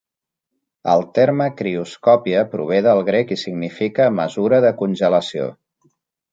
[0.93, 5.51] El terme crioscòpia prové del grec i significa "mesura de congelació".